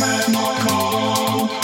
Memory. 0.00 1.61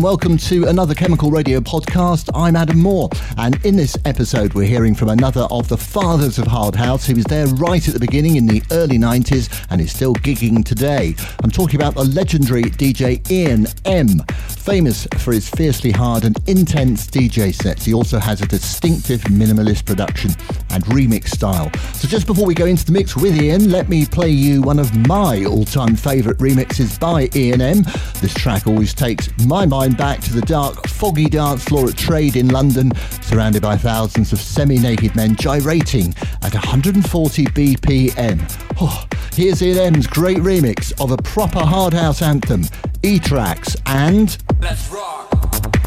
And 0.00 0.04
welcome 0.04 0.38
to 0.38 0.64
another 0.64 0.94
Chemical 0.94 1.30
Radio 1.30 1.60
podcast. 1.60 2.30
I'm 2.34 2.56
Adam 2.56 2.78
Moore, 2.78 3.10
and 3.36 3.62
in 3.66 3.76
this 3.76 3.98
episode, 4.06 4.54
we're 4.54 4.66
hearing 4.66 4.94
from 4.94 5.10
another 5.10 5.46
of 5.50 5.68
the 5.68 5.76
fathers 5.76 6.38
of 6.38 6.46
Hard 6.46 6.74
House. 6.74 7.04
He 7.04 7.12
was 7.12 7.26
there 7.26 7.46
right 7.46 7.86
at 7.86 7.92
the 7.92 8.00
beginning 8.00 8.36
in 8.36 8.46
the 8.46 8.62
early 8.70 8.96
90s 8.96 9.66
and 9.68 9.78
is 9.78 9.92
still 9.92 10.14
gigging 10.14 10.64
today. 10.64 11.14
I'm 11.42 11.50
talking 11.50 11.78
about 11.78 11.96
the 11.96 12.04
legendary 12.04 12.62
DJ 12.62 13.30
Ian 13.30 13.66
M. 13.84 14.22
Famous 14.60 15.08
for 15.18 15.32
his 15.32 15.48
fiercely 15.48 15.90
hard 15.90 16.24
and 16.24 16.38
intense 16.46 17.06
DJ 17.06 17.52
sets, 17.52 17.86
he 17.86 17.94
also 17.94 18.18
has 18.18 18.42
a 18.42 18.46
distinctive 18.46 19.20
minimalist 19.22 19.86
production 19.86 20.30
and 20.68 20.84
remix 20.84 21.28
style. 21.28 21.70
So 21.94 22.06
just 22.06 22.26
before 22.26 22.46
we 22.46 22.54
go 22.54 22.66
into 22.66 22.84
the 22.84 22.92
mix 22.92 23.16
with 23.16 23.40
Ian, 23.40 23.70
let 23.70 23.88
me 23.88 24.04
play 24.04 24.28
you 24.28 24.60
one 24.60 24.78
of 24.78 24.94
my 25.08 25.44
all-time 25.44 25.96
favourite 25.96 26.38
remixes 26.38 27.00
by 27.00 27.30
Ian 27.34 27.62
M. 27.62 27.82
This 28.20 28.34
track 28.34 28.66
always 28.66 28.92
takes 28.92 29.30
my 29.46 29.64
mind 29.64 29.96
back 29.96 30.20
to 30.20 30.32
the 30.32 30.42
dark, 30.42 30.86
foggy 30.86 31.26
dance 31.26 31.64
floor 31.64 31.88
at 31.88 31.96
Trade 31.96 32.36
in 32.36 32.48
London, 32.48 32.92
surrounded 33.22 33.62
by 33.62 33.78
thousands 33.78 34.32
of 34.32 34.40
semi-naked 34.40 35.16
men 35.16 35.36
gyrating 35.36 36.14
at 36.42 36.52
140 36.52 37.46
BPM. 37.46 38.76
Oh, 38.78 39.06
here's 39.32 39.62
Ian 39.62 39.94
M's 39.94 40.06
great 40.06 40.38
remix 40.38 40.92
of 41.02 41.10
a 41.12 41.16
proper 41.16 41.60
hard 41.60 41.94
house 41.94 42.20
anthem, 42.20 42.64
E-Trax 43.02 43.80
and... 43.86 44.36
Let's 44.62 44.90
rock! 44.90 45.79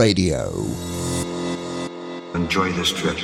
Radio. 0.00 0.50
Enjoy 2.32 2.72
this 2.72 2.90
trip. 2.90 3.19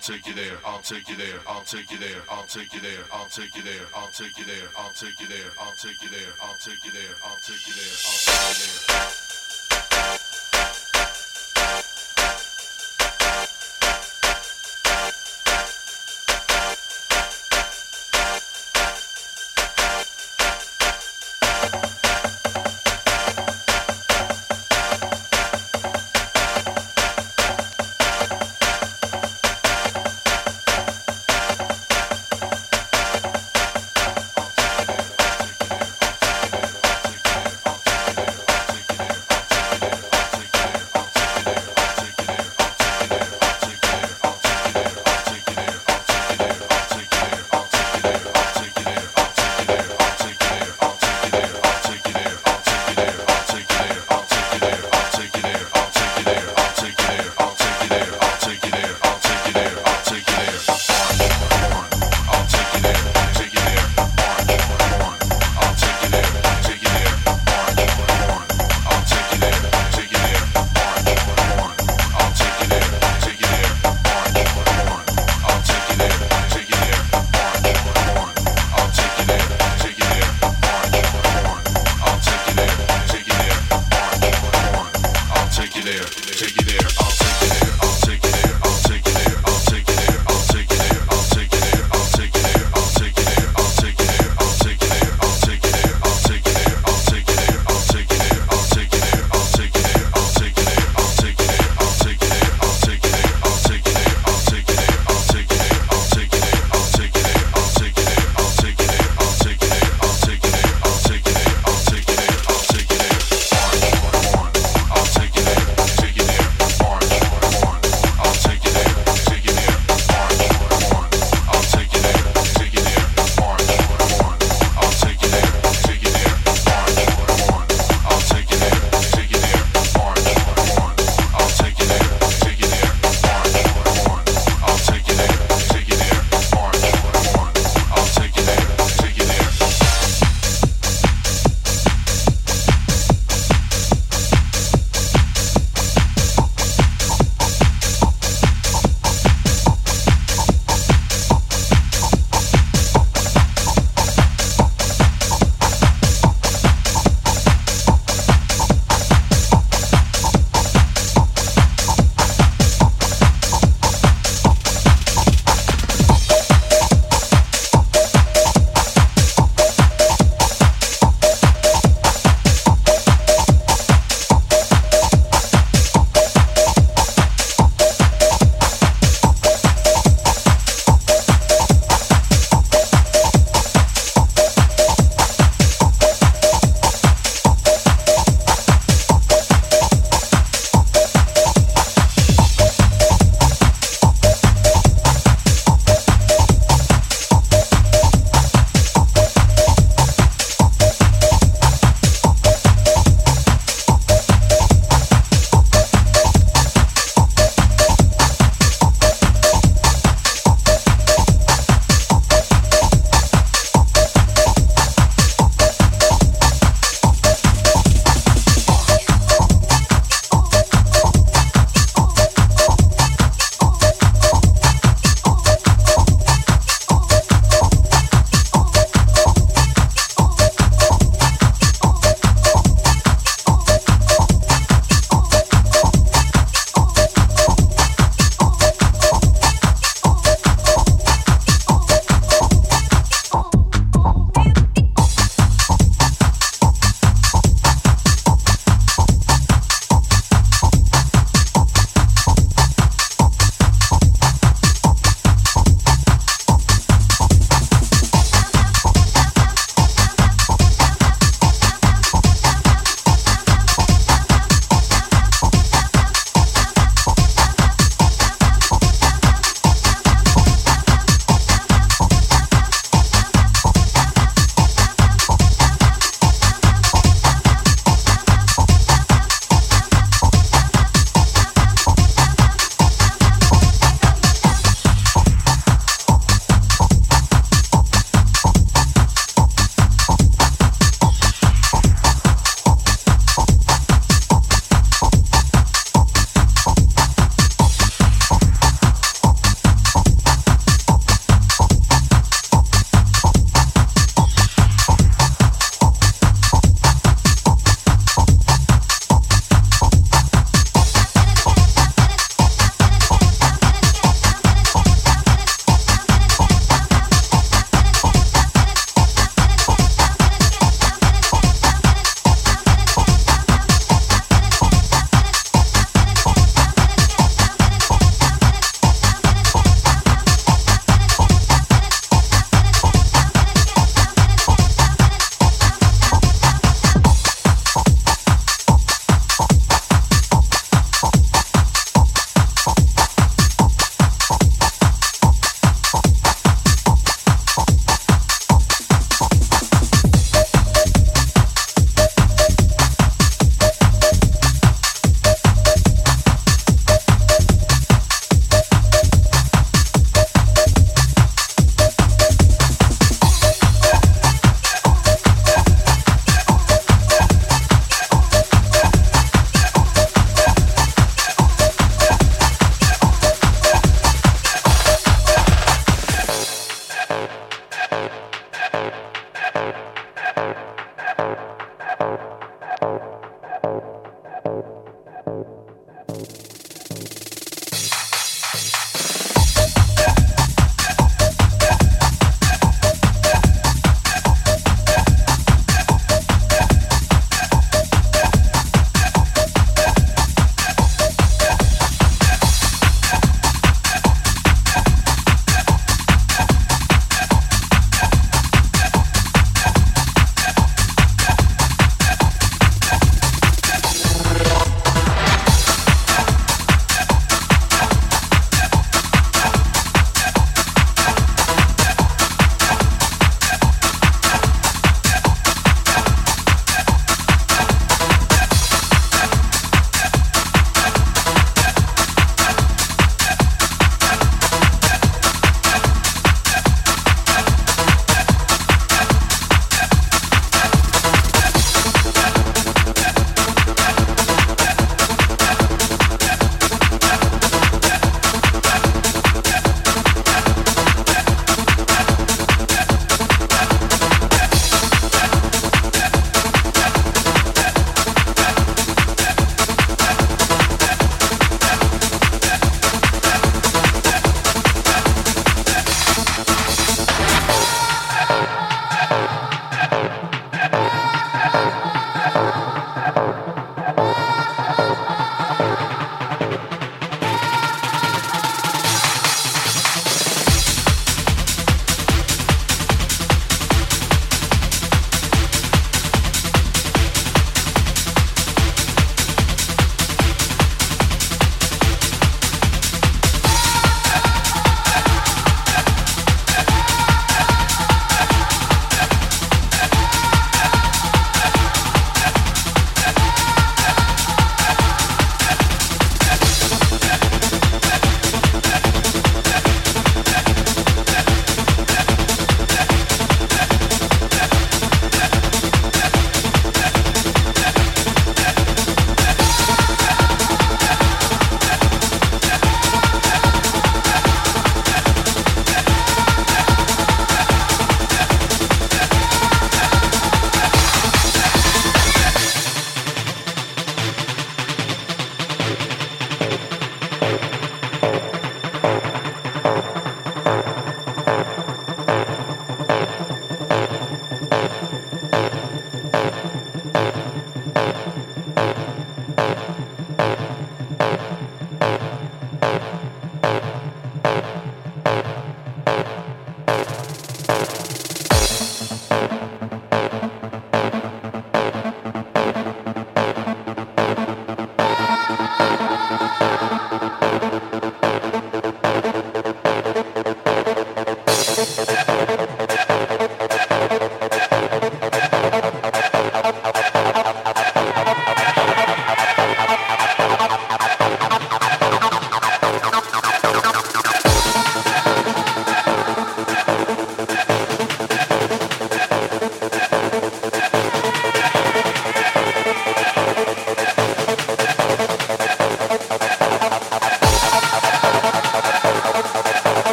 I'll 0.00 0.06
take 0.16 0.26
you 0.26 0.34
there, 0.34 0.56
I'll 0.64 0.80
take 0.80 1.10
you 1.10 1.16
there, 1.16 1.38
I'll 1.46 1.60
take 1.60 1.90
you 1.90 1.98
there, 1.98 2.22
I'll 2.30 2.44
take 2.44 2.72
you 2.72 2.80
there, 2.80 3.04
I'll 3.12 3.26
take 3.26 3.54
you 3.54 3.62
there, 3.62 3.84
I'll 3.94 4.08
take 4.08 4.38
you 4.38 4.46
there, 4.46 4.56
I'll 4.78 4.90
take 4.92 5.20
you 5.20 5.26
there, 5.26 5.36
I'll 5.60 5.72
take 5.74 6.00
you 6.00 6.08
there, 6.08 6.32
I'll 6.40 6.54
take 6.56 6.82
you 6.82 6.90
there, 6.90 7.12
I'll 7.22 7.36
take 7.36 7.66
you 7.66 7.74
there, 7.74 7.92
I'll 8.08 8.16
take 8.16 8.56
you 8.56 8.94
there. 8.94 9.19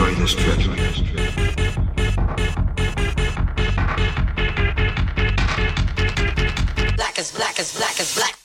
Enjoy 0.00 0.14
this 0.14 0.34
trip. 0.34 0.56
Black 6.96 7.18
as 7.18 7.32
black 7.32 7.60
as 7.60 7.76
black 7.76 8.00
as 8.00 8.14
black. 8.14 8.39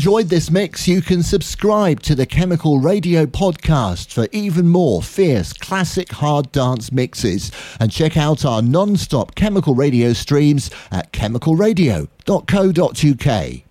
Enjoyed 0.00 0.30
this 0.30 0.50
mix, 0.50 0.88
you 0.88 1.02
can 1.02 1.22
subscribe 1.22 2.00
to 2.00 2.14
the 2.14 2.24
Chemical 2.24 2.78
Radio 2.78 3.26
podcast 3.26 4.10
for 4.10 4.26
even 4.32 4.66
more 4.66 5.02
fierce 5.02 5.52
classic 5.52 6.10
hard 6.10 6.50
dance 6.52 6.90
mixes 6.90 7.52
and 7.78 7.92
check 7.92 8.16
out 8.16 8.46
our 8.46 8.62
non-stop 8.62 9.34
Chemical 9.34 9.74
Radio 9.74 10.14
streams 10.14 10.70
at 10.90 11.12
chemicalradio.co.uk. 11.12 13.69